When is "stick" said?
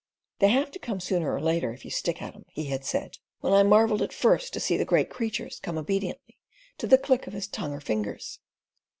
1.91-2.23